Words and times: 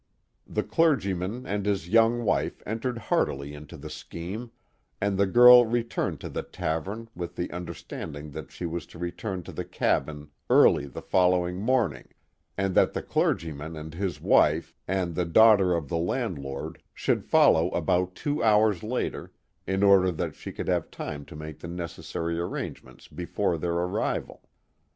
The 0.47 0.63
clergyman 0.63 1.45
and 1.45 1.63
his 1.63 1.87
young 1.87 2.23
wife 2.23 2.63
entered 2.65 2.97
heartily 2.97 3.53
into 3.53 3.77
the 3.77 3.91
scheme, 3.91 4.49
and 4.99 5.15
the 5.15 5.27
girl 5.27 5.67
returned 5.67 6.19
to 6.21 6.29
the 6.29 6.41
tavern 6.41 7.07
with 7.15 7.35
the 7.35 7.51
under 7.51 7.75
standing 7.75 8.31
that 8.31 8.51
she 8.51 8.65
was 8.65 8.87
to 8.87 8.97
return 8.97 9.43
to 9.43 9.51
the 9.51 9.63
cabin 9.63 10.31
early 10.49 10.87
the 10.87 11.03
follow 11.03 11.47
ing 11.47 11.57
morning, 11.57 12.07
and 12.57 12.73
that 12.73 12.93
the 12.93 13.03
clergyman 13.03 13.75
and 13.77 13.93
his 13.93 14.19
wife 14.19 14.73
and 14.87 15.13
the 15.13 15.19
Legend 15.21 15.29
of 15.29 15.33
Mrs. 15.33 15.35
Ross 15.35 15.57
255 15.57 15.57
daughter 15.59 15.75
of 15.77 15.89
the 15.89 16.11
landlord 16.11 16.83
should 16.95 17.23
follow 17.23 17.69
about 17.69 18.15
two 18.15 18.43
hours 18.43 18.81
later, 18.81 19.31
in 19.67 19.83
order 19.83 20.11
that 20.11 20.33
she 20.33 20.51
could 20.51 20.67
have 20.67 20.89
time 20.89 21.25
to 21.25 21.35
make 21.35 21.59
the 21.59 21.67
necessary 21.67 22.39
ar 22.39 22.47
rangements 22.47 23.07
before 23.07 23.55
their 23.55 23.73
arrival. 23.73 24.41